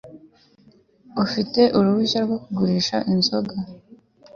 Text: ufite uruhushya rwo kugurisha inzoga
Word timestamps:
ufite 1.23 1.61
uruhushya 1.77 2.19
rwo 2.25 2.37
kugurisha 2.43 2.97
inzoga 3.11 3.55